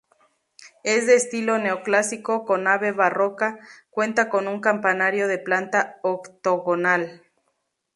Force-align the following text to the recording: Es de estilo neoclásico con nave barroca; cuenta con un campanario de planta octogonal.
Es 0.83 1.05
de 1.05 1.13
estilo 1.13 1.59
neoclásico 1.59 2.43
con 2.43 2.63
nave 2.63 2.91
barroca; 2.91 3.59
cuenta 3.91 4.29
con 4.29 4.47
un 4.47 4.59
campanario 4.59 5.27
de 5.27 5.37
planta 5.37 5.99
octogonal. 6.01 7.21